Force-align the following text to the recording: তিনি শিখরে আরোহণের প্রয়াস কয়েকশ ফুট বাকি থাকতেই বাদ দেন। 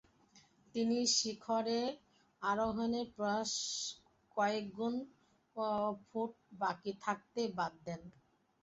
তিনি 0.75 0.99
শিখরে 1.15 1.81
আরোহণের 2.41 3.07
প্রয়াস 3.15 3.51
কয়েকশ 4.37 4.95
ফুট 6.05 6.31
বাকি 6.61 6.91
থাকতেই 7.03 7.49
বাদ 7.57 7.73
দেন। 7.85 8.01